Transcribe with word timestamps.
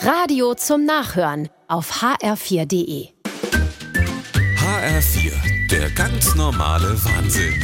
Radio 0.00 0.54
zum 0.54 0.84
Nachhören 0.84 1.48
auf 1.66 2.02
hr4.de. 2.02 3.08
HR4, 4.56 5.32
der 5.70 5.90
ganz 5.90 6.36
normale 6.36 6.96
Wahnsinn. 7.04 7.60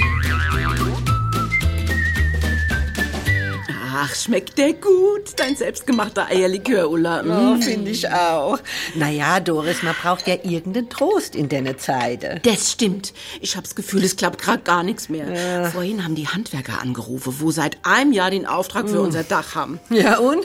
Ach, 3.97 4.13
schmeckt 4.13 4.59
der 4.59 4.73
gut, 4.73 5.35
dein 5.37 5.55
selbstgemachter 5.55 6.27
Eierlikör, 6.27 6.91
Ulla. 6.91 7.23
Oh, 7.23 7.61
finde 7.61 7.93
ich 7.93 8.11
auch. 8.11 8.59
Naja, 8.97 9.39
Doris, 9.39 9.85
man 9.85 9.95
braucht 9.95 10.27
ja 10.27 10.35
irgendeinen 10.35 10.91
Trost 10.91 11.37
in 11.37 11.49
der 11.49 11.79
Zeit. 11.79 12.45
Das 12.45 12.73
stimmt. 12.73 13.15
Ich 13.41 13.57
hab's 13.57 13.77
Gefühl, 13.77 14.03
es 14.03 14.17
klappt 14.17 14.43
gerade 14.43 14.65
gar 14.65 14.83
nichts 14.83 15.09
mehr. 15.09 15.71
Vorhin 15.71 16.03
haben 16.03 16.17
die 16.17 16.27
Handwerker 16.27 16.83
angerufen, 16.83 17.37
wo 17.39 17.53
seit 17.53 17.79
einem 17.85 18.13
Jahr 18.13 18.31
den 18.31 18.47
Auftrag 18.47 18.91
für 18.91 19.01
unser 19.01 19.23
Dach 19.23 19.55
haben. 19.55 19.79
Ja, 19.91 20.19
und? 20.19 20.45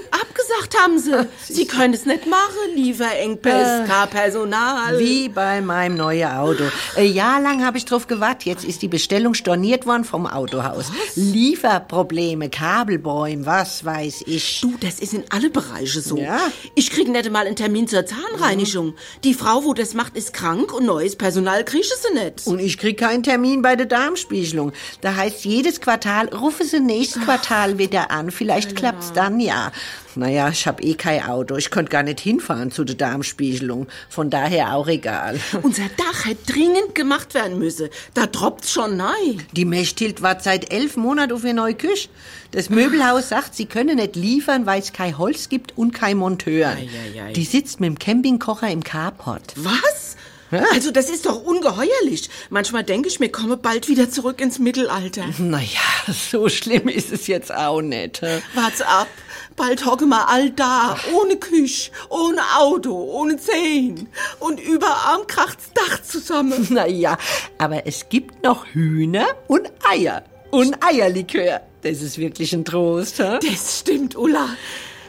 Abgesagt 0.60 0.84
haben 0.84 1.00
sie. 1.00 1.28
Sie 1.48 1.66
können 1.66 1.94
es 1.94 2.06
nicht 2.06 2.28
machen, 2.28 2.76
Lieferengpässe, 2.76 3.86
kein 3.88 4.10
Personal. 4.10 5.00
Wie 5.00 5.30
bei 5.30 5.62
meinem 5.62 5.98
neuen 5.98 6.30
Auto. 6.30 6.64
Ein 6.96 7.14
Jahr 7.14 7.42
lang 7.42 7.66
habe 7.66 7.78
ich 7.78 7.86
drauf 7.86 8.08
gewartet. 8.08 8.46
Jetzt 8.46 8.66
ist 8.66 8.82
die 8.82 8.88
Bestellung 8.88 9.34
storniert 9.34 9.86
worden 9.86 10.04
vom 10.04 10.28
Autohaus. 10.28 10.92
Lieferprobleme, 11.16 12.50
Kabelbäume, 12.50 13.46
was 13.46 13.86
weiß 13.86 14.24
ich. 14.28 14.62
Du, 14.62 14.74
das 14.80 15.00
ist 15.00 15.14
in 15.14 15.24
alle 15.30 15.50
Bereiche 15.50 16.02
so. 16.02 16.18
Ja. 16.18 16.40
Ich 16.76 16.92
krieg 16.92 17.08
nicht 17.08 17.32
mal 17.32 17.46
einen 17.46 17.56
Termin 17.56 17.88
zur 17.88 18.06
Zahnreinigung. 18.06 18.96
Die 19.24 19.34
Frau, 19.34 19.64
wo 19.64 19.74
das 19.74 19.94
macht, 19.94 20.16
ist 20.18 20.34
krank 20.34 20.74
und 20.74 20.86
neues 20.86 21.16
Personal 21.16 21.64
kriege 21.64 21.84
sie 21.86 22.14
nicht. 22.14 22.48
Und 22.48 22.60
ich 22.60 22.78
krieg 22.78 22.98
keinen 23.00 23.24
Termin 23.24 23.62
bei 23.62 23.76
der 23.76 23.86
Darmspiegelung. 23.86 24.74
Da 25.02 25.16
heißt 25.16 25.46
jedes 25.46 25.82
Quartal, 25.82 26.28
rufe 26.30 26.64
sie 26.64 26.80
nächstes 26.80 27.24
Quartal 27.24 27.78
wieder 27.78 28.12
an. 28.12 28.32
Vielleicht 28.32 28.76
klappt's 28.76 29.14
dann 29.14 29.40
ja. 29.40 29.72
Naja, 30.20 30.50
ich 30.50 30.68
hab 30.68 30.84
eh 30.84 30.96
kein 30.96 31.24
Auto. 31.24 31.56
Ich 31.56 31.72
konnte 31.72 31.90
gar 31.90 32.04
nicht 32.04 32.20
hinfahren 32.20 32.72
zu 32.72 32.84
der 32.84 32.96
Darmspiegelung. 32.96 33.88
Von 34.10 34.30
daher 34.30 34.76
auch 34.76 34.88
egal. 34.88 35.40
Unser 35.64 35.90
Dach 35.98 36.26
hätte 36.26 36.52
dringend 36.52 36.94
gemacht 36.94 37.34
werden 37.34 37.58
müssen. 37.58 37.90
Da 38.14 38.26
droppt's 38.26 38.72
schon 38.72 38.98
nein. 38.98 39.44
Die 39.54 39.66
Mechthild 39.66 40.22
wartet 40.22 40.44
seit 40.44 40.74
elf 40.74 40.98
Monaten 40.98 41.32
auf 41.32 41.44
ihr 41.44 41.54
neue 41.54 41.74
Küche. 41.74 42.10
Das 42.52 42.70
Möbelhaus 42.70 43.30
sagt, 43.30 43.56
sie 43.56 43.66
könne 43.66 43.96
nicht 43.96 44.16
liefern, 44.16 44.66
weil 44.66 44.82
es 44.82 44.92
kein 44.92 45.18
Holz 45.18 45.50
gibt 45.50 45.78
und 45.78 45.94
kein 45.94 46.18
Monteur. 46.18 46.70
Ei, 46.70 46.90
ei, 47.16 47.22
ei. 47.28 47.34
Die 47.34 47.46
sitzt 47.46 47.80
mit 47.80 47.88
dem 47.88 48.00
Campingkocher 48.00 48.70
im 48.70 48.84
Carport. 48.84 49.54
Was? 49.56 50.18
Also 50.52 50.92
das 50.92 51.10
ist 51.10 51.26
doch 51.26 51.44
ungeheuerlich. 51.44 52.30
Manchmal 52.50 52.84
denke 52.84 53.08
ich, 53.08 53.20
mir 53.20 53.30
komme 53.30 53.58
bald 53.58 53.88
wieder 53.88 54.10
zurück 54.10 54.42
ins 54.42 54.60
Mittelalter. 54.60 55.24
Naja, 55.38 55.80
so 56.32 56.50
schlimm 56.50 56.88
ist 56.88 57.12
es 57.12 57.28
jetzt 57.28 57.54
auch 57.54 57.82
nicht. 57.82 58.22
Wart's 58.56 58.82
ab. 58.82 59.08
Bald 59.56 59.86
hocke 59.86 60.06
mal 60.06 60.24
all 60.26 60.52
da, 60.52 60.96
ohne 61.14 61.36
Küche, 61.36 61.92
ohne 62.08 62.42
Auto, 62.58 62.94
ohne 62.96 63.38
Zehen. 63.38 64.08
Und 64.40 64.60
überarm 64.60 65.28
kracht's 65.28 65.72
Dach 65.74 66.02
zusammen. 66.02 66.68
Naja, 66.80 67.18
aber 67.58 67.86
es 67.88 68.08
gibt 68.10 68.44
noch 68.44 68.66
Hühner 68.68 69.26
und 69.48 69.70
Eier. 69.90 70.24
Und 70.52 70.78
Eierlikör. 70.84 71.62
Das 71.82 72.02
ist 72.02 72.18
wirklich 72.18 72.54
ein 72.54 72.64
Trost. 72.66 73.20
hä? 73.20 73.40
Das 73.42 73.80
stimmt, 73.80 74.16
Ulla. 74.16 74.50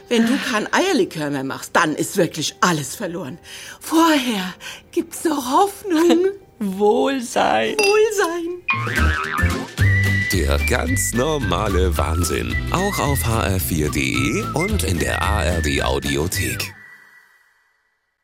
Wenn 0.09 0.25
du 0.27 0.37
kein 0.37 0.71
Eierlikör 0.73 1.29
mehr 1.29 1.43
machst, 1.43 1.71
dann 1.73 1.95
ist 1.95 2.17
wirklich 2.17 2.55
alles 2.61 2.95
verloren. 2.95 3.39
Vorher 3.79 4.53
gibt's 4.91 5.23
noch 5.23 5.51
Hoffnung, 5.51 6.25
Wohlsein. 6.59 7.75
Wohlsein. 7.77 8.61
Der 10.33 10.57
ganz 10.69 11.13
normale 11.13 11.97
Wahnsinn. 11.97 12.55
Auch 12.71 12.99
auf 12.99 13.19
hr4.de 13.25 14.43
und 14.53 14.83
in 14.83 14.99
der 14.99 15.21
ARD 15.21 15.81
Audiothek. 15.83 16.73